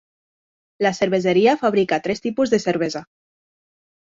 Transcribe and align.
La 0.85 0.91
cerveseria 0.99 1.53
fabrica 1.65 2.01
tres 2.09 2.25
tipus 2.25 2.55
de 2.55 2.61
cervesa. 2.65 3.05